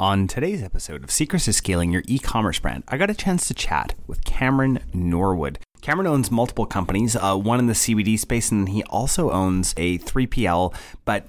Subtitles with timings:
[0.00, 3.54] On today's episode of Secrets to Scaling Your E-commerce Brand, I got a chance to
[3.54, 5.58] chat with Cameron Norwood.
[5.80, 9.98] Cameron owns multiple companies, uh, one in the CBD space, and he also owns a
[9.98, 10.72] 3PL,
[11.04, 11.26] but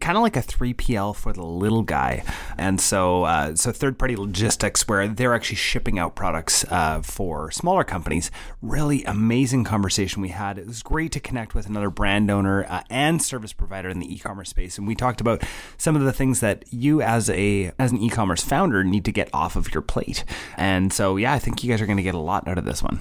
[0.00, 2.24] kind of like a 3PL for the little guy.
[2.56, 7.50] And so, uh, so third party logistics where they're actually shipping out products uh, for
[7.50, 8.30] smaller companies.
[8.60, 10.58] Really amazing conversation we had.
[10.58, 14.12] It was great to connect with another brand owner uh, and service provider in the
[14.12, 14.78] e-commerce space.
[14.78, 15.42] And we talked about
[15.76, 19.28] some of the things that you as a, as an e-commerce founder need to get
[19.32, 20.24] off of your plate.
[20.56, 22.64] And so, yeah, I think you guys are going to get a lot out of
[22.64, 23.00] this one.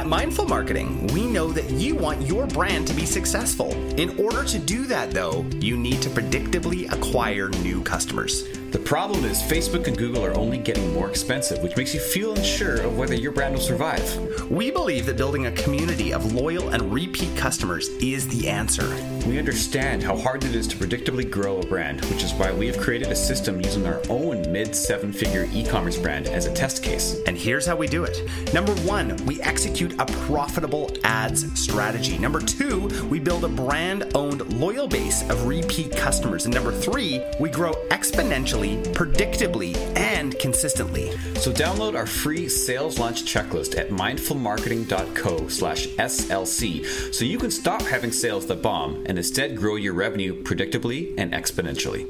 [0.00, 3.72] At Mindful Marketing, we know that you want your brand to be successful.
[4.00, 8.48] In order to do that, though, you need to predictably acquire new customers.
[8.70, 12.32] The problem is Facebook and Google are only getting more expensive, which makes you feel
[12.34, 14.50] unsure of whether your brand will survive.
[14.50, 18.86] We believe that building a community of loyal and repeat customers is the answer.
[19.26, 22.66] We understand how hard it is to predictably grow a brand, which is why we
[22.66, 26.52] have created a system using our own mid seven figure e commerce brand as a
[26.52, 27.20] test case.
[27.26, 28.28] And here's how we do it.
[28.52, 32.18] Number one, we execute a profitable ads strategy.
[32.18, 36.46] Number two, we build a brand owned loyal base of repeat customers.
[36.46, 41.10] And number three, we grow exponentially predictably, and consistently.
[41.36, 47.82] So download our free sales launch checklist at mindfulmarketing.co slash SLC so you can stop
[47.82, 52.08] having sales that bomb and instead grow your revenue predictably and exponentially.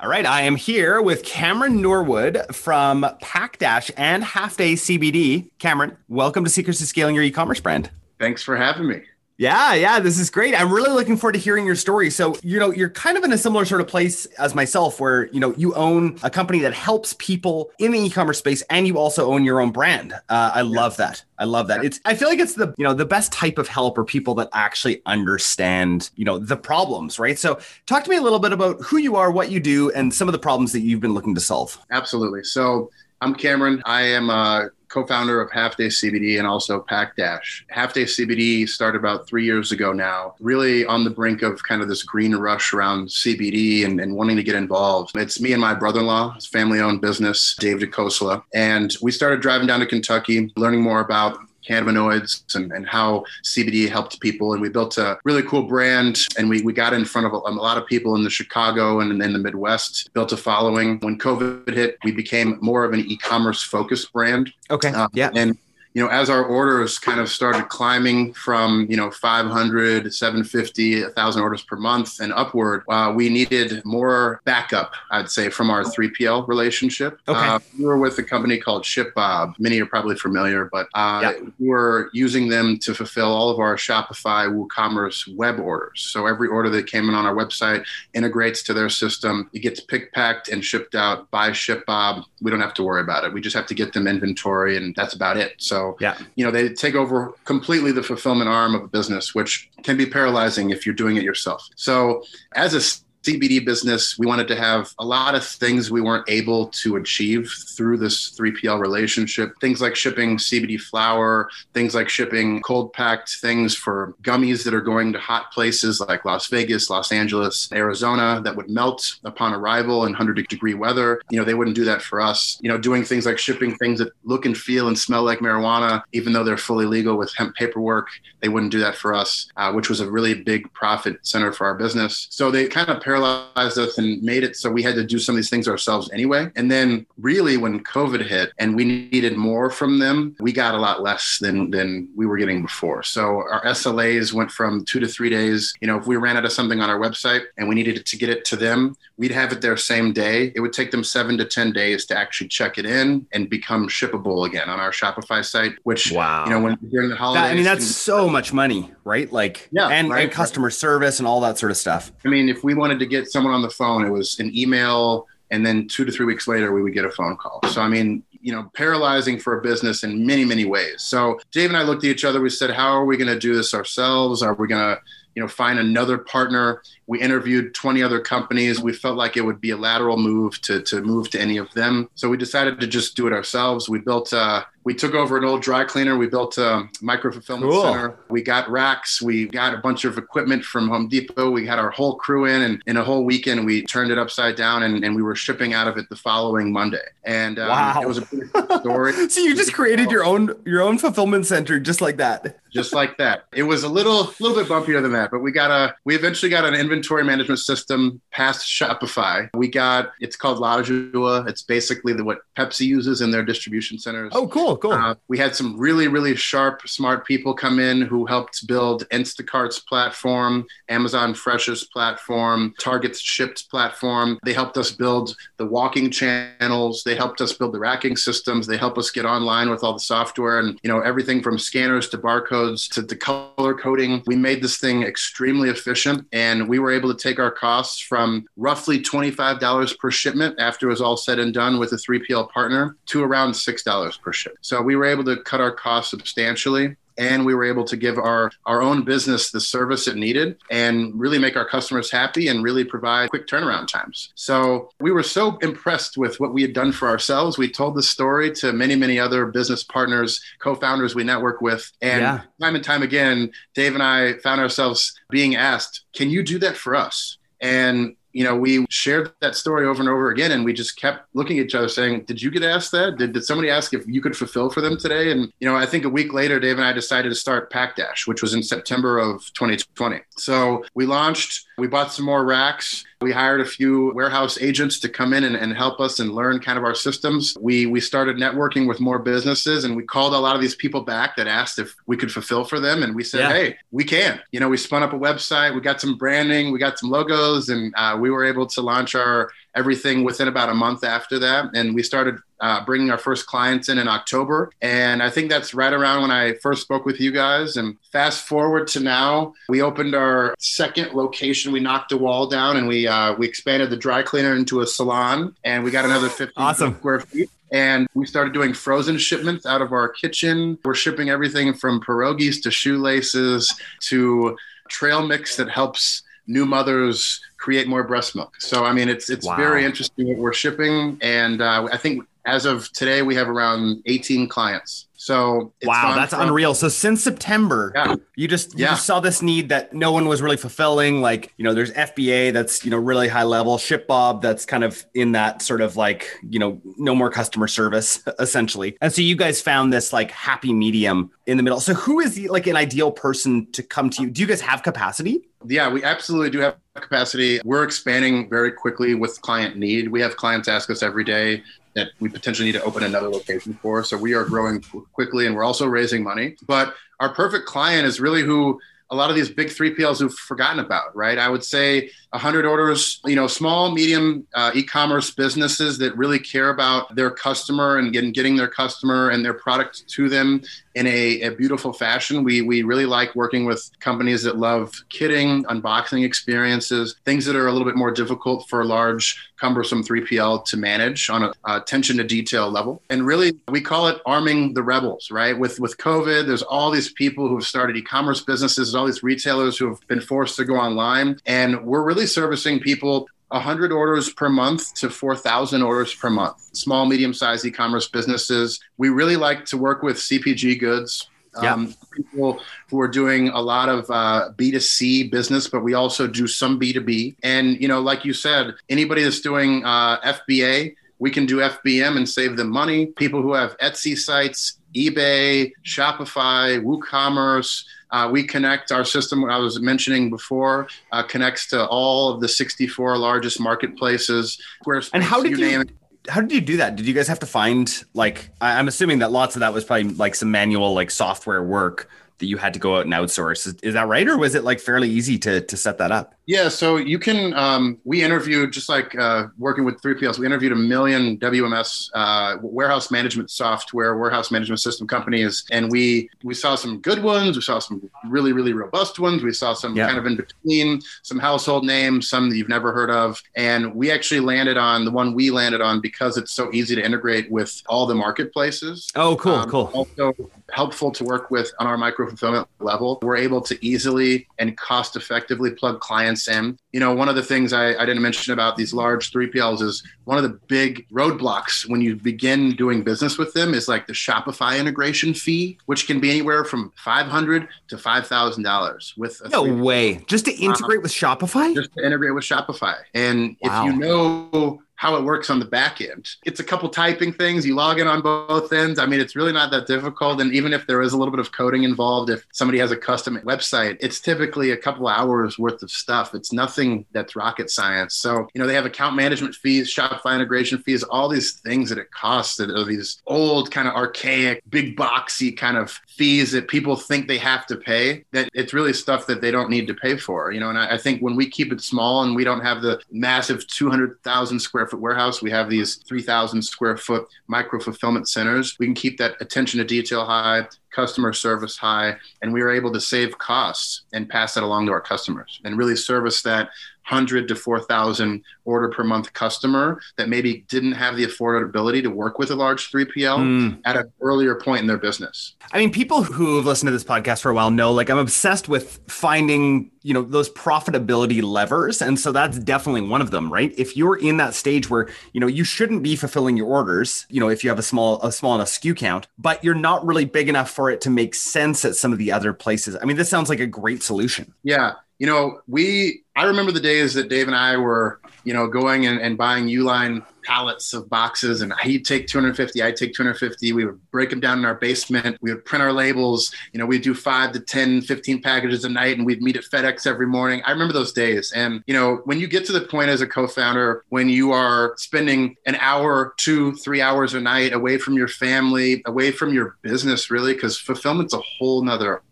[0.00, 5.50] All right, I am here with Cameron Norwood from PackDash and Half Day CBD.
[5.58, 7.90] Cameron, welcome to Secrets to Scaling Your E-commerce brand.
[8.18, 9.02] Thanks for having me.
[9.42, 10.54] Yeah, yeah, this is great.
[10.54, 12.10] I'm really looking forward to hearing your story.
[12.10, 15.26] So, you know, you're kind of in a similar sort of place as myself where,
[15.32, 18.98] you know, you own a company that helps people in the e-commerce space and you
[18.98, 20.12] also own your own brand.
[20.12, 20.80] Uh, I yeah.
[20.80, 21.24] love that.
[21.40, 21.80] I love that.
[21.80, 21.86] Yeah.
[21.86, 24.36] It's I feel like it's the, you know, the best type of help are people
[24.36, 27.36] that actually understand, you know, the problems, right?
[27.36, 30.14] So, talk to me a little bit about who you are, what you do, and
[30.14, 31.76] some of the problems that you've been looking to solve.
[31.90, 32.44] Absolutely.
[32.44, 33.82] So, I'm Cameron.
[33.86, 37.64] I am a co-founder of Half Day CBD and also Pack Dash.
[37.68, 41.80] Half Day CBD started about three years ago now, really on the brink of kind
[41.80, 45.16] of this green rush around CBD and, and wanting to get involved.
[45.16, 49.80] It's me and my brother-in-law, his family-owned business, Dave DeCosla, and we started driving down
[49.80, 54.52] to Kentucky, learning more about cannabinoids and, and how CBD helped people.
[54.52, 57.36] And we built a really cool brand and we, we got in front of a,
[57.36, 60.98] a lot of people in the Chicago and in the Midwest, built a following.
[61.00, 64.52] When COVID hit, we became more of an e-commerce focused brand.
[64.70, 64.90] Okay.
[64.90, 65.30] Uh, yeah.
[65.34, 65.58] And
[65.94, 71.42] you know, as our orders kind of started climbing from, you know, 500, 750, 1,000
[71.42, 76.48] orders per month and upward, uh, we needed more backup, I'd say, from our 3PL
[76.48, 77.20] relationship.
[77.28, 77.38] Okay.
[77.38, 79.58] Uh, we were with a company called ShipBob.
[79.58, 81.48] Many are probably familiar, but uh, yeah.
[81.58, 86.00] we were using them to fulfill all of our Shopify WooCommerce web orders.
[86.00, 89.50] So every order that came in on our website integrates to their system.
[89.52, 92.24] It gets picked, packed, and shipped out by ShipBob.
[92.40, 93.32] We don't have to worry about it.
[93.32, 95.54] We just have to get them inventory, and that's about it.
[95.58, 96.16] So yeah.
[96.34, 100.06] you know, they take over completely the fulfillment arm of a business, which can be
[100.06, 101.68] paralyzing if you're doing it yourself.
[101.76, 102.80] So as a
[103.22, 107.52] CBD business, we wanted to have a lot of things we weren't able to achieve
[107.76, 109.52] through this 3PL relationship.
[109.60, 114.80] Things like shipping CBD flower, things like shipping cold packed things for gummies that are
[114.80, 120.04] going to hot places like Las Vegas, Los Angeles, Arizona that would melt upon arrival
[120.04, 121.20] in 100 degree weather.
[121.30, 122.58] You know, they wouldn't do that for us.
[122.60, 126.02] You know, doing things like shipping things that look and feel and smell like marijuana,
[126.12, 128.08] even though they're fully legal with hemp paperwork,
[128.40, 131.66] they wouldn't do that for us, uh, which was a really big profit center for
[131.66, 132.26] our business.
[132.30, 135.34] So they kind of paralyzed us and made it so we had to do some
[135.34, 136.50] of these things ourselves anyway.
[136.56, 140.78] And then really when COVID hit and we needed more from them, we got a
[140.78, 143.02] lot less than than we were getting before.
[143.02, 145.74] So our SLAs went from two to three days.
[145.80, 148.16] You know, if we ran out of something on our website and we needed to
[148.16, 150.52] get it to them, we'd have it there same day.
[150.54, 153.88] It would take them seven to 10 days to actually check it in and become
[153.88, 156.44] shippable again on our Shopify site, which, wow.
[156.44, 157.42] you know, when during the holidays.
[157.42, 159.30] That, I mean, that's so much money, right?
[159.30, 160.72] Like, yeah, and, right, and customer right.
[160.72, 162.12] service and all that sort of stuff.
[162.24, 165.26] I mean, if we wanted to get someone on the phone, it was an email,
[165.50, 167.60] and then two to three weeks later, we would get a phone call.
[167.68, 171.02] So, I mean, you know, paralyzing for a business in many, many ways.
[171.02, 172.40] So, Dave and I looked at each other.
[172.40, 174.42] We said, how are we going to do this ourselves?
[174.42, 175.00] Are we going to,
[175.34, 176.82] you know, find another partner?
[177.06, 178.80] We interviewed 20 other companies.
[178.80, 181.72] We felt like it would be a lateral move to, to move to any of
[181.74, 182.08] them.
[182.14, 183.88] So we decided to just do it ourselves.
[183.88, 186.16] We built a, We took over an old dry cleaner.
[186.16, 187.82] We built a micro fulfillment Cool.
[187.82, 188.16] center.
[188.28, 189.22] We got racks.
[189.22, 191.50] We got a bunch of equipment from Home Depot.
[191.50, 194.56] We had our whole crew in, and in a whole weekend, we turned it upside
[194.56, 196.98] down, and, and we were shipping out of it the following Monday.
[197.24, 198.00] And um, Wow.
[198.02, 199.12] it was a pretty cool story.
[199.30, 202.58] So you just created your own your own fulfillment center just like that.
[202.72, 203.44] just like that.
[203.54, 206.50] It was a little little bit bumpier than that, but we got a we eventually
[206.50, 209.48] got an inventory management system past Shopify.
[209.54, 211.48] We got it's called Logiwa.
[211.48, 214.32] It's basically the, what Pepsi uses in their distribution centers.
[214.34, 214.92] Oh, cool, cool.
[214.92, 219.78] Uh, we had some really, really sharp, smart people come in who helped build Instacart's
[219.80, 224.38] platform, Amazon Fresh's platform, Target's Shipped platform.
[224.44, 227.02] They helped us build the walking channels.
[227.04, 228.66] They helped us build the racking systems.
[228.66, 232.08] They helped us get online with all the software and you know everything from scanners
[232.10, 234.22] to barcodes to, to color coding.
[234.26, 238.46] We made this thing extremely efficient, and we were able to take our costs from
[238.56, 242.50] roughly twenty-five dollars per shipment after it was all said and done with a 3PL
[242.50, 244.56] partner to around six dollars per ship.
[244.62, 248.16] So we were able to cut our costs substantially and we were able to give
[248.18, 252.64] our our own business the service it needed and really make our customers happy and
[252.64, 254.32] really provide quick turnaround times.
[254.34, 257.58] So we were so impressed with what we had done for ourselves.
[257.58, 262.20] We told the story to many many other business partners co-founders we network with and
[262.22, 262.40] Yeah.
[262.60, 266.76] time and time again dave and i found ourselves being asked can you do that
[266.76, 267.38] for us?
[267.60, 271.26] And you know, we shared that story over and over again, and we just kept
[271.34, 273.18] looking at each other, saying, "Did you get asked that?
[273.18, 275.86] Did, did somebody ask if you could fulfill for them today?" And you know, I
[275.86, 278.62] think a week later, Dave and I decided to start Pack Dash, which was in
[278.62, 280.20] September of 2020.
[280.36, 281.66] So we launched.
[281.78, 283.04] We bought some more racks.
[283.22, 286.60] We hired a few warehouse agents to come in and, and help us and learn
[286.60, 287.56] kind of our systems.
[287.60, 291.02] We we started networking with more businesses, and we called a lot of these people
[291.02, 293.52] back that asked if we could fulfill for them, and we said, Yeah.
[293.52, 295.74] "Hey, we can." You know, we spun up a website.
[295.74, 296.72] We got some branding.
[296.72, 300.68] We got some logos, and uh, we were able to launch our everything within about
[300.68, 301.70] a month after that.
[301.74, 304.70] And we started uh, bringing our first clients in in October.
[304.80, 307.76] And I think that's right around when I first spoke with you guys.
[307.76, 311.72] And fast forward to now, we opened our second location.
[311.72, 314.86] We knocked a wall down and we uh, we expanded the dry cleaner into a
[314.86, 316.94] salon, and we got another 50 Awesome.
[316.96, 317.50] square feet.
[317.72, 320.78] And we started doing frozen shipments out of our kitchen.
[320.84, 324.56] We're shipping everything from pierogies to shoelaces to
[324.88, 328.60] trail mix that helps new mothers create more breast milk.
[328.60, 329.56] So I mean, it's it's Wow.
[329.56, 334.02] very interesting what we're shipping, and uh, I think as of today we have around
[334.06, 335.06] 18 clients.
[335.16, 336.74] So it's wow, that's from- unreal.
[336.74, 338.16] So since September, Yeah.
[338.34, 338.90] you just you Yeah.
[338.90, 341.20] just saw this need that no one was really fulfilling.
[341.22, 345.06] Like, you know, there's FBA that's, you know, really high level, ShipBob that's kind of
[345.14, 348.96] in that sort of like, you know, no more customer service essentially.
[349.00, 351.78] And so you guys found this like happy medium in the middle.
[351.78, 354.30] So who is the, like an ideal person to come to you?
[354.30, 355.42] Do you guys have capacity?
[355.66, 357.60] Yeah, we absolutely do have capacity.
[357.64, 360.08] We're expanding very quickly with client need.
[360.08, 361.62] We have clients ask us every day
[361.94, 364.02] that we potentially need to open another location for.
[364.04, 364.82] So we are growing
[365.12, 366.56] quickly and we're also raising money.
[366.66, 368.80] But our perfect client is really who
[369.12, 371.38] a lot of these big 3PLs who've forgotten about, right?
[371.38, 376.70] I would say 100 orders, you know, small, medium uh, e-commerce businesses that really care
[376.70, 380.62] about their customer and getting, getting their customer and their product to them
[380.94, 382.42] in a, a beautiful fashion.
[382.42, 387.66] We, we really like working with companies that love kitting, unboxing experiences, things that are
[387.66, 392.16] a little bit more difficult for large, cumbersome 3PL to manage on a uh, attention
[392.16, 393.02] to detail level.
[393.10, 395.58] And really, we call it arming the rebels, right?
[395.58, 399.76] With, with COVID, there's all these people who have started e-commerce businesses, all these retailers
[399.76, 401.38] who have been forced to go online.
[401.44, 406.56] And we're really servicing people 100 orders per month to 4,000 orders per month.
[406.72, 408.80] Small, medium sized e commerce businesses.
[408.98, 411.28] We really like to work with CPG goods.
[411.62, 411.74] Yeah.
[411.74, 416.46] Um, people who are doing a lot of uh, B2C business, but we also do
[416.46, 417.36] some B2B.
[417.42, 422.16] And, you know, like you said, anybody that's doing uh, FBA, we can do FBM
[422.16, 423.06] and save them money.
[423.06, 429.44] People who have Etsy sites, eBay, Shopify, WooCommerce, uh, we connect our system.
[429.44, 434.60] I was mentioning before uh, connects to all of the 64 largest marketplaces.
[434.84, 435.90] Squarespace, And how did you, name it.
[436.28, 436.96] how did you do that?
[436.96, 439.84] Did you guys have to find like I- I'm assuming that lots of that was
[439.84, 443.66] probably like some manual like software work that you had to go out and outsource.
[443.68, 446.34] Is, is that right, or was it like fairly easy to to set that up?
[446.46, 447.54] Yeah, so you can.
[447.54, 450.38] Um, we interviewed just like uh, working with 3PLs.
[450.40, 456.28] We interviewed a million WMS uh, warehouse management software, warehouse management system companies, and we
[456.42, 457.54] we saw some good ones.
[457.56, 459.44] We saw some really really robust ones.
[459.44, 460.06] We saw some Yeah.
[460.06, 464.10] kind of in between, some household names, some that you've never heard of, and we
[464.10, 467.80] actually landed on the one we landed on because it's so easy to integrate with
[467.88, 469.08] all the marketplaces.
[469.14, 469.90] Oh, cool, Um, cool.
[469.94, 470.34] Also
[470.72, 473.18] helpful to work with on our micro fulfillment level.
[473.22, 476.48] We're able to easily and cost effectively plug clients clients.
[476.48, 479.82] And, you know, one of the things I, I didn't mention about these large 3PLs
[479.82, 484.06] is one of the big roadblocks when you begin doing business with them is like
[484.06, 489.62] the Shopify integration fee, which can be anywhere from 500 to $5,000 with a No
[489.62, 490.16] way.
[490.26, 491.74] Just to integrate um, with Shopify?
[491.74, 492.96] Just to integrate with Shopify.
[493.14, 493.86] And wow.
[493.86, 496.28] if you know how it works on the back end.
[496.44, 497.66] It's a couple typing things.
[497.66, 499.00] You log in on both ends.
[499.00, 500.40] I mean, it's really not that difficult.
[500.40, 502.96] And even if there is a little bit of coding involved, if somebody has a
[502.96, 506.36] custom website, it's typically a couple hours worth of stuff.
[506.36, 508.14] It's nothing that's rocket science.
[508.14, 511.98] So, you know, they have account management fees, Shopify integration fees, all these things that
[511.98, 516.68] it costs that are these old, kind of archaic, big boxy kind of fees that
[516.68, 519.94] people think they have to pay that it's really stuff that they don't need to
[519.94, 520.68] pay for you know?
[520.68, 523.66] And i, I think when we keep it small and we don't have the massive
[523.66, 528.94] 200000 square foot warehouse we have these 3000 square foot micro fulfillment centers we can
[528.94, 533.38] keep that attention to detail high customer service high and we are able to save
[533.38, 536.68] costs and pass that along to our customers and really service that
[537.08, 542.38] 100 to 4,000 order per month customer that maybe didn't have the affordability to work
[542.38, 543.80] with a large 3PL mm.
[543.84, 545.54] at an earlier point in their business.
[545.72, 548.18] I mean, people who have listened to this podcast for a while know like I'm
[548.18, 552.00] obsessed with finding, you know, those profitability levers.
[552.00, 553.74] And so that's definitely one of them, right?
[553.76, 557.40] If you're in that stage where, you know, you shouldn't be fulfilling your orders, you
[557.40, 560.24] know, if you have a small, a small enough SKU count, but you're not really
[560.24, 562.96] big enough for it to make sense at some of the other places.
[563.00, 564.54] I mean, this sounds like a great solution.
[564.62, 568.66] Yeah you know, we, I remember the days that Dave and I were, you know,
[568.66, 573.72] going and, and buying Uline pallets of boxes and he'd take 250, I'd take 250.
[573.72, 575.38] We would break them down in our basement.
[575.40, 576.52] We would print our labels.
[576.72, 579.62] You know, we'd do five to 10, 15 packages a night and we'd meet at
[579.62, 580.60] FedEx every morning.
[580.66, 581.52] I remember those days.
[581.52, 584.50] And, you know, when you get to the point as a co founder, when you
[584.50, 589.54] are spending an hour, two, three hours a night away from your family, away from
[589.54, 592.22] your business, really, because fulfillment's a whole nother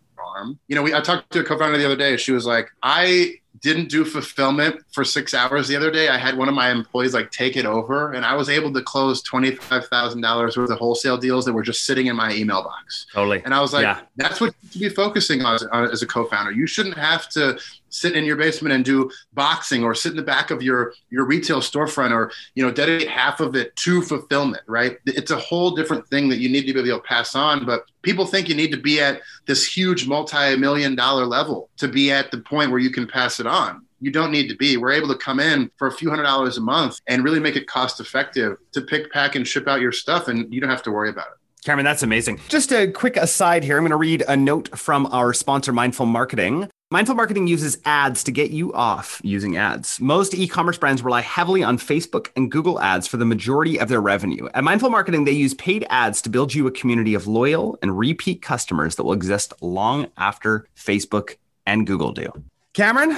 [0.68, 2.16] You know, we, I talked to a co-founder the other day.
[2.16, 6.08] She was like, I didn't do fulfillment for six hours the other day.
[6.08, 8.82] I had one of my employees like take it over, and I was able to
[8.82, 12.32] close twenty five thousand dollars worth of wholesale deals that were just sitting in my
[12.32, 13.06] email box.
[13.12, 13.42] Totally.
[13.44, 14.00] And I was like, yeah.
[14.16, 16.52] that's what you should be focusing on as, uh, as a co-founder.
[16.52, 17.58] You shouldn't have to
[17.90, 21.24] sit in your basement and do boxing or sit in the back of your your
[21.24, 25.72] retail storefront or you know dedicate half of it to fulfillment right it's a whole
[25.72, 28.54] different thing that you need to be able to pass on but people think you
[28.54, 32.80] need to be at this huge multi-million dollar level to be at the point where
[32.80, 34.76] you can pass it on you don't need to be.
[34.76, 37.56] We're able to come in for a few hundred dollars a month and really make
[37.56, 40.82] it cost effective to pick, pack, and ship out your stuff, and you don't have
[40.84, 41.64] to worry about it.
[41.64, 42.40] Cameron, that's amazing.
[42.48, 43.76] Just a quick aside here.
[43.76, 46.70] I'm going to read a note from our sponsor, Mindful Marketing.
[46.92, 50.00] Mindful marketing uses ads to get you off using ads.
[50.00, 53.88] Most e commerce brands rely heavily on Facebook and Google ads for the majority of
[53.88, 54.48] their revenue.
[54.54, 57.96] At Mindful Marketing, they use paid ads to build you a community of loyal and
[57.96, 62.32] repeat customers that will exist long after Facebook and Google do.
[62.74, 63.16] Cameron,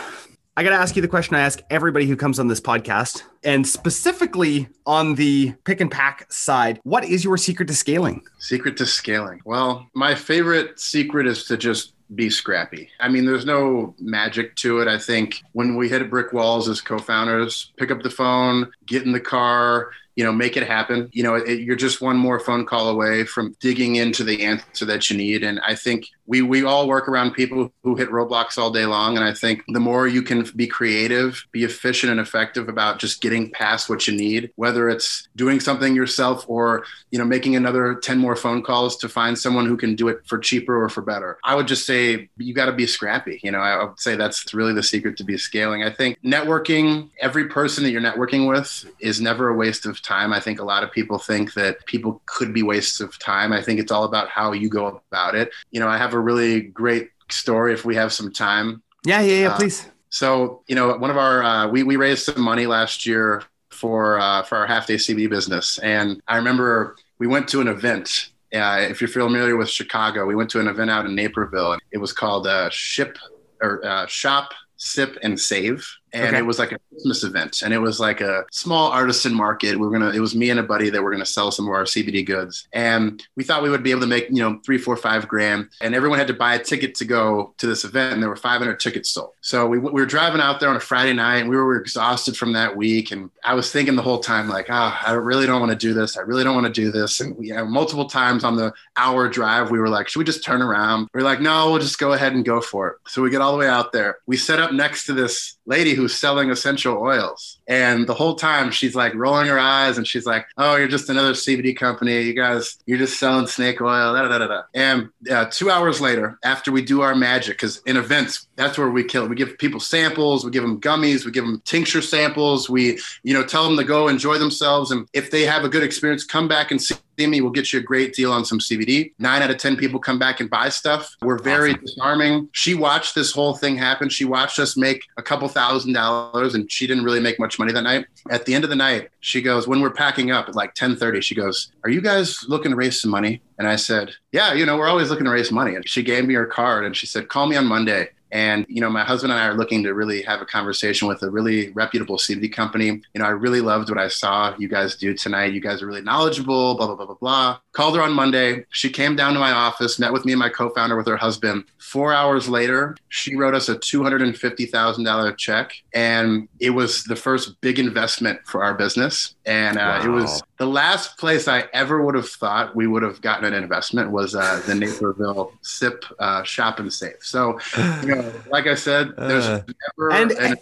[0.54, 3.22] I got to ask you the question I ask everybody who comes on this podcast,
[3.42, 6.78] and specifically on the pick and pack side.
[6.82, 8.22] What is your secret to scaling?
[8.38, 9.40] Secret to scaling.
[9.46, 12.90] Well, my favorite secret is to just be scrappy.
[13.00, 14.88] I mean, there's no magic to it.
[14.88, 19.12] I think when we hit brick walls as co-founders, pick up the phone, get in
[19.12, 21.09] the car, you know, make it happen.
[21.12, 24.85] You know, it, you're just one more phone call away from digging into the answer
[24.85, 25.42] that you need.
[25.42, 29.16] And I think we we all work around people who hit roadblocks all day long.
[29.16, 33.20] And I think the more you can be creative, be efficient and effective about just
[33.20, 37.94] getting past what you need, whether it's doing something yourself or you know making another
[37.94, 41.02] 10 more phone calls to find someone who can do it for cheaper or for
[41.02, 41.38] better.
[41.44, 43.40] I would just say you got to be scrappy.
[43.42, 45.82] You know, I would say that's really the secret to be scaling.
[45.82, 50.32] I think networking, every person that you're networking with is never a waste of time.
[50.32, 53.52] I think a lot of people think that people could be wastes of time.
[53.52, 55.50] I think it's all about how you go about it.
[55.70, 58.83] You know, I have a really great story if we have some time.
[59.04, 59.87] Yeah, yeah, yeah, uh, please.
[60.11, 64.19] So, you know, one of our uh, we we raised some money last year for
[64.19, 68.28] uh, for our half day CBD business, and I remember we went to an event.
[68.54, 71.78] Uh, if you're familiar with Chicago, we went to an event out in Naperville.
[71.90, 73.16] It was called uh, Ship
[73.62, 76.38] or uh, Shop, Sip, and Save and okay.
[76.38, 79.78] it was like a Christmas event, and it was like a small artisan market.
[79.78, 81.73] We were gonna, it was me and a buddy that were gonna sell some of
[81.73, 84.78] our CBD goods, and we thought we would be able to make you know three,
[84.78, 88.14] four, five grand, and everyone had to buy a ticket to go to this event,
[88.14, 89.33] and there were 500 tickets sold.
[89.40, 92.37] So we, we were driving out there on a Friday night, and we were exhausted
[92.37, 95.47] from that week, and I was thinking the whole time like, ah, oh, I really
[95.47, 96.16] don't want to do this.
[96.16, 98.73] I really don't want to do this, and we you know, multiple times on the
[98.97, 101.09] hour drive, we were like, should we just turn around?
[101.12, 102.97] We are like, no, we'll just go ahead and go for it.
[103.07, 104.19] So we get all the way out there.
[104.26, 107.61] We set up next to this lady who who's selling essential oils.
[107.69, 111.09] And the whole time she's like rolling her eyes and she's like, oh, you're just
[111.09, 112.23] another CBD company.
[112.23, 114.14] You guys, you're just selling snake oil.
[114.14, 114.62] Da, da, da, da.
[114.75, 118.90] And uh, two hours later, after we do our magic, because in events, that's where
[118.90, 119.28] we kill.
[119.28, 122.69] We give people samples, we give them gummies, we give them tincture samples.
[122.69, 124.90] We, you know, tell them to go enjoy themselves.
[124.90, 127.40] And if they have a good experience, come back and see me.
[127.40, 129.12] We'll get you a great deal on some CBD.
[129.19, 131.14] Nine out of 10 people come back and buy stuff.
[131.23, 131.85] We're very awesome.
[131.85, 132.49] disarming.
[132.52, 134.09] She watched this whole thing happen.
[134.09, 137.73] She watched us make a couple thousand dollars and she didn't really make much money
[137.73, 138.07] that night.
[138.31, 141.21] At the end of the night, she goes, when we're packing up at like 1030,
[141.21, 143.40] she goes, are you guys looking to raise some money?
[143.59, 145.75] And I said, yeah, you know, we're always looking to raise money.
[145.76, 148.11] And she gave me her card and she said, call me on Monday.
[148.32, 151.22] And, you know, my husband and I are looking to really have a conversation with
[151.22, 152.86] a really reputable CBD company.
[152.86, 155.52] You know, I really loved what I saw you guys do tonight.
[155.52, 157.58] You guys are really knowledgeable, blah, blah, blah, blah, blah.
[157.72, 158.64] Called her on Monday.
[158.70, 161.16] She came down to my office, met with me and my co founder with her
[161.16, 161.64] husband.
[161.78, 165.74] Four hours later, she wrote us a $250,000 check.
[165.94, 169.34] And it was the first big investment for our business.
[169.44, 170.04] And uh, wow.
[170.04, 173.52] it was the last place I ever would have thought we would have gotten an
[173.52, 177.16] investment was uh, the Naperville SIP uh, Shop and Save.
[177.21, 177.59] So,
[178.02, 179.64] you know, like I said, there's uh,
[179.99, 180.57] never and, an,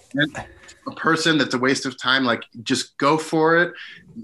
[0.87, 2.25] a person that's a waste of time.
[2.25, 3.75] Like, just go for it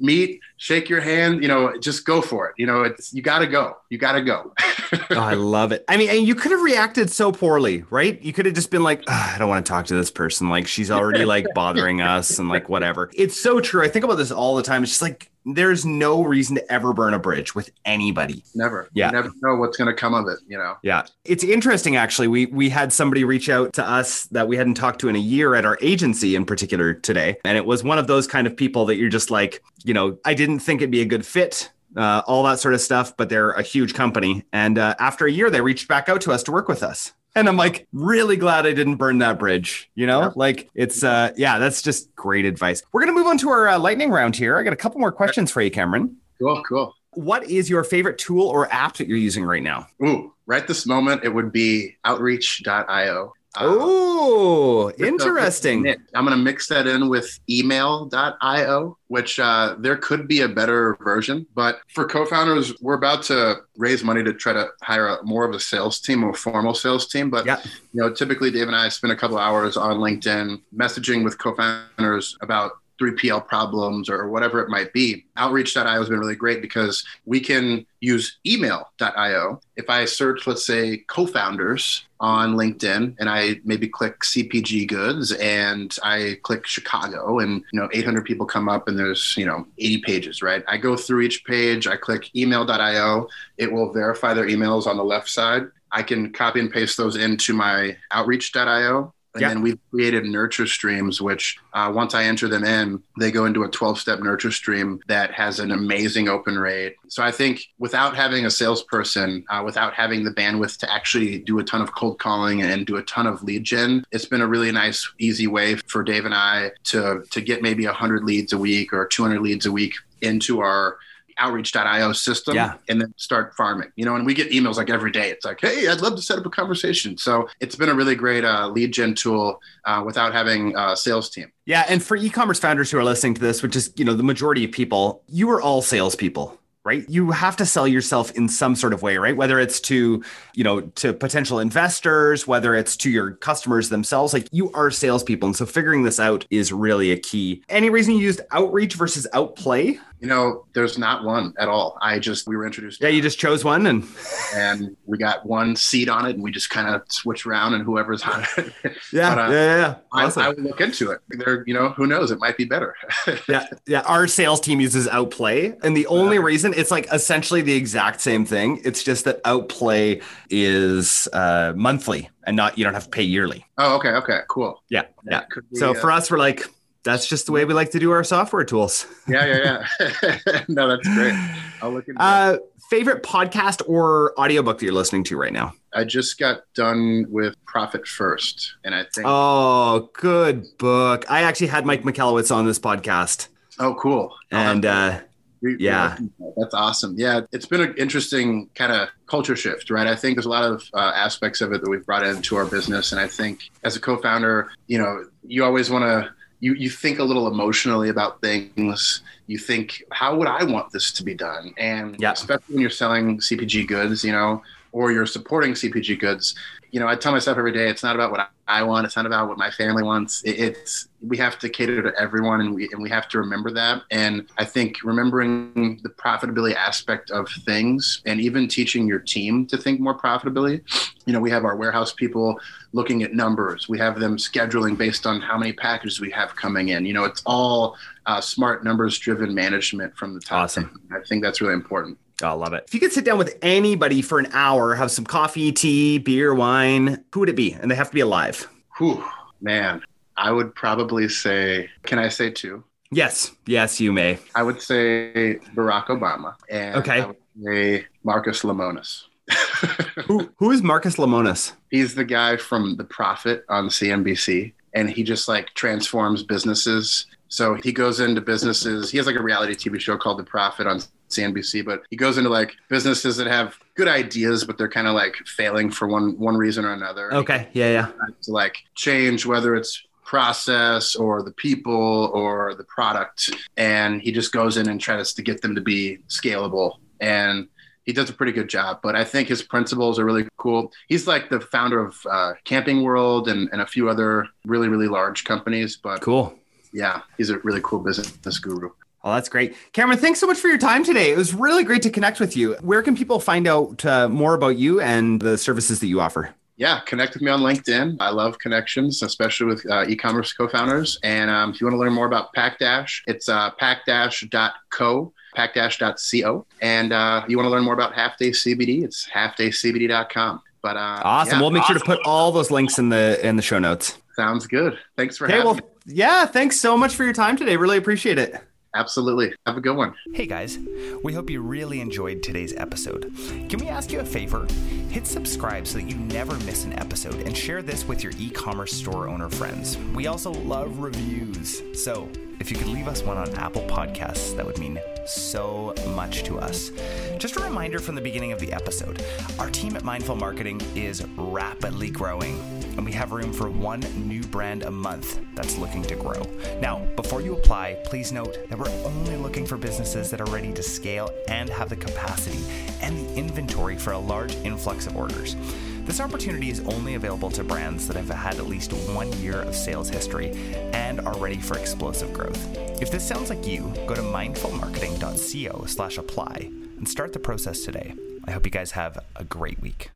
[0.01, 2.55] meet, shake your hand, you know, just go for it.
[2.59, 3.77] You know, it's you got to go.
[3.91, 4.53] You got to go.
[4.93, 5.85] oh, I love it.
[5.89, 8.21] I mean, and you could have reacted so poorly, right?
[8.23, 10.49] You could have just been like, I don't want to talk to this person.
[10.49, 13.11] Like she's already like bothering us and like whatever.
[13.15, 13.85] It's so true.
[13.85, 14.83] I think about this all the time.
[14.83, 18.43] It's just like there's no reason to ever burn a bridge with anybody.
[18.55, 18.89] Never.
[18.95, 19.07] Yeah.
[19.07, 20.77] You never know what's going to come of it, you know.
[20.83, 21.07] Yeah.
[21.25, 22.27] It's interesting actually.
[22.27, 25.21] We we had somebody reach out to us that we hadn't talked to in a
[25.21, 28.57] year at our agency in particular today, and it was one of those kind of
[28.57, 31.71] people that you're just like, you know, I didn't think it'd be a good fit.
[31.97, 34.45] Uh, all that sort of stuff, but they're a huge company.
[34.53, 37.13] And uh, after a year, they reached back out to us to work with us.
[37.37, 39.91] And I'm like, really glad I didn't burn that bridge.
[39.95, 40.31] You know, yeah.
[40.35, 42.83] like it's, uh, yeah, that's just great advice.
[42.93, 44.57] We're going to move on to our uh, lightning round here.
[44.57, 46.17] I got a couple more questions for you, Cameron.
[46.41, 46.95] Cool, cool.
[47.13, 49.87] What is your favorite tool or app that you're using right now?
[50.03, 53.33] Ooh, right this moment, it would be outreach.io.
[53.59, 55.87] Oh, interesting.
[56.15, 60.97] I'm going to mix that in with email.io, which uh, there could be a better
[61.03, 61.47] version.
[61.55, 65.45] But for co founders, we're about to raise money to try to hire a, more
[65.45, 67.31] of a sales team, a formal sales team.
[67.31, 67.61] But, yeah.
[67.65, 71.55] you know, typically Dave and I spend a couple hours on LinkedIn messaging with co
[71.55, 75.25] founders about 3PL problems or whatever it might be.
[75.37, 79.61] Outreach.io has been really great because we can use email.io.
[79.77, 85.33] If I search, let's say, co founders on LinkedIn and I maybe click CPG goods
[85.33, 89.67] and I click Chicago and, you know, 800 people come up and there's, you know,
[89.79, 90.65] 80 pages, right?
[90.67, 93.29] I go through each page, I click email.io.
[93.59, 95.65] It will verify their emails on the left side.
[95.93, 101.21] I can copy and paste those into my outreach.io and then we've created nurture streams,
[101.21, 105.01] which uh, once I enter them in, they go into a 12 step nurture stream
[105.09, 106.97] that has an amazing open rate.
[107.09, 111.59] So I think without having a salesperson, uh, without having the bandwidth to actually do
[111.59, 114.47] a ton of cold calling and do a ton of lead gen, it's been a
[114.47, 118.59] really nice, easy way for Dave and I to, to get maybe 100 leads a
[118.59, 120.99] week or 200 leads a week into our
[121.39, 122.75] outreach.io system yeah.
[122.89, 125.31] and then start farming you know and we get emails like every day.
[125.31, 127.17] It's like hey i'd love to set up a conversation.
[127.19, 131.31] So it's been a really great uh, lead gen tool uh, without having a sales
[131.31, 131.51] team.
[131.65, 134.23] Yeah and for e-commerce founders who are listening to this which is you know the
[134.23, 137.05] majority of people you are all salespeople right?
[137.09, 139.37] You have to sell yourself in some sort of way right?
[139.37, 140.23] Whether it's to
[140.55, 145.49] you know to potential investors whether it's to your customers themselves like you are salespeople.
[145.49, 147.63] And so figuring this out is really a key.
[147.69, 151.99] Any reason you used outreach versus outplay you know, there's not one at all.
[152.01, 153.03] I just we were introduced.
[153.03, 154.07] Yeah, you just chose one and
[154.55, 157.85] and we got one seat on it, and we just kind of switch around, and
[157.85, 158.73] whoever's on it.
[159.13, 159.95] yeah, but, uh, yeah, yeah.
[160.13, 160.43] Awesome.
[160.43, 161.21] I, I, would look into it.
[161.29, 162.31] There, you know, who knows?
[162.31, 162.95] It might be better.
[163.49, 164.01] yeah, yeah.
[164.03, 168.45] Our sales team uses Outplay, and the only reason it's like essentially the exact same
[168.45, 168.81] thing.
[168.85, 173.67] It's just that Outplay is uh, monthly and not you don't have to pay yearly.
[173.77, 174.83] Oh, okay, okay, cool.
[174.89, 175.45] Yeah, yeah.
[175.71, 176.65] Be, so uh, for us, we're like
[177.07, 179.07] that's just the way we like to do our software tools.
[179.29, 180.63] yeah, yeah, yeah.
[180.69, 181.35] no, that's great.
[181.81, 182.59] I'll look into uh,
[182.91, 185.73] favorite podcast or audiobook that you're listening to right now?
[185.95, 191.25] I just got done with Profit First, and I think Oh, good book.
[191.31, 193.49] I actually had Mike Michalowicz on this podcast.
[193.79, 194.35] Oh, cool.
[194.51, 195.21] And uh
[195.63, 196.17] yeah
[196.59, 200.47] that's awesome yeah it's been an interesting kind of culture shift right i think there's
[200.47, 203.27] a lot of uh, aspects of it that we've brought into our business and i
[203.27, 207.49] think as a co-founder you know you always want to you you think a little
[207.49, 209.23] emotionally about things.
[209.47, 211.73] You think, how would I want this to be done?
[211.79, 212.33] And yeah.
[212.33, 214.63] especially when you're selling CPG goods, you know,
[214.97, 216.55] or you're supporting CPG goods,
[216.91, 219.05] you know, I tell myself every day, it's not about what I want.
[219.05, 220.41] It's not about what my family wants.
[220.47, 224.05] It's we have to cater to everyone, and we and we have to remember that.
[224.11, 229.77] And I think remembering the profitability aspect of things, and even teaching your team to
[229.77, 230.81] think more profitably.
[231.27, 232.59] You know, we have our warehouse people
[232.93, 233.91] looking at numbers.
[233.91, 237.05] We have them scheduling based on how many packages we have coming in.
[237.05, 240.65] You know, it's all uh, smart numbers driven management from the top.
[240.65, 241.03] Awesome.
[241.13, 242.17] I think that's really important.
[242.43, 242.85] Oh, I love it.
[242.87, 246.55] If you could sit down with anybody for an hour, have some coffee, tea, beer,
[246.55, 247.73] wine, who would it be?
[247.73, 248.69] And they have to be alive.
[248.99, 249.25] Whew,
[249.61, 250.03] man,
[250.37, 252.85] I would probably say, can I say two?
[253.11, 254.39] Yes, yes, you may.
[254.55, 256.55] I would say Barack Obama.
[256.69, 257.23] And okay.
[257.23, 259.23] I would say Marcus Lemonis.
[260.27, 261.73] who, who is Marcus Lemonis?
[261.91, 264.73] He's the guy from The Profit on CNBC.
[264.93, 267.27] And he just like transforms businesses.
[267.49, 269.11] So he goes into businesses.
[269.11, 272.39] He has like a reality TV show called The Profit on CNBC, but he goes
[272.39, 276.39] into like businesses that have good ideas, but they're kind of like failing for one
[276.39, 277.33] one reason or another.
[277.35, 278.27] Okay, yeah, yeah.
[278.43, 284.53] To like change whether it's process or the people or the product, and he just
[284.53, 287.69] goes in and tries to get them to be scalable and.
[288.05, 290.93] He does a pretty good job, but I think his principles are really cool.
[291.09, 295.09] He's like the founder of uh, Camping World and, and a few other really, really
[295.09, 295.97] large companies.
[295.97, 296.55] But cool.
[296.93, 298.91] Yeah, he's a really cool business guru.
[299.27, 299.75] Oh, that's great.
[299.93, 301.33] Cameron, thanks so much for your time today.
[301.33, 302.75] It was really great to connect with you.
[302.75, 306.55] Where can people find out uh, more about you and the services that you offer?
[306.77, 308.19] Yeah, connect with me on LinkedIn.
[308.21, 311.19] I love connections, especially with uh, e-commerce co-founders.
[311.25, 316.67] And um, if you want to learn more about PackDash, it's uh, packdash.co, packdash.co.
[316.81, 320.63] And uh, you want to learn more about Half Day CBD, it's halfdaycbd.com.
[320.83, 321.55] But uh, awesome.
[321.55, 321.61] Yeah.
[321.63, 324.19] We'll make sure to put all those links in the in the show notes.
[324.37, 325.01] Sounds good.
[325.17, 325.83] Thanks for okay, having well, me.
[326.05, 327.77] Yeah, thanks so much for your time today.
[327.77, 328.63] Really appreciate it.
[328.97, 329.53] Absolutely.
[329.67, 330.15] Have a good one.
[330.33, 330.79] Hey guys,
[331.23, 333.31] we hope you really enjoyed today's episode.
[333.69, 334.67] Can we ask you a favor?
[335.11, 338.49] Hit subscribe so that you never miss an episode and share this with your e
[338.49, 339.99] commerce store owner friends.
[340.15, 341.83] We also love reviews.
[341.93, 342.27] So
[342.59, 346.59] if you could leave us one on Apple Podcasts, that would mean so much to
[346.59, 346.91] us.
[347.37, 349.23] Just a reminder from the beginning of the episode
[349.59, 352.59] our team at Mindful Marketing is rapidly growing,
[352.97, 356.43] and we have room for one new brand a month that's looking to grow.
[356.81, 360.73] Now, before you apply, please note that we're only looking for businesses that are ready
[360.73, 362.63] to scale and have the capacity
[363.03, 365.57] and the inventory for a large influx of orders.
[366.05, 369.75] This opportunity is only available to brands that have had at least one year of
[369.75, 370.53] sales history
[370.93, 372.65] and are ready for explosive growth.
[373.03, 378.15] If this sounds like you, go to mindfulmarketing.co slash apply and start the process today.
[378.45, 380.13] I hope you guys have a great week.